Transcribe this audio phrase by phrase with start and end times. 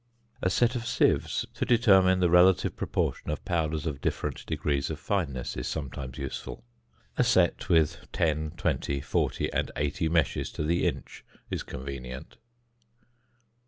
[0.41, 4.99] A set of sieves to determine the relative proportion of powders of different degrees of
[4.99, 6.63] fineness is sometimes useful.
[7.19, 12.37] A set with 10, 20, 40 and 80 meshes to the inch is convenient.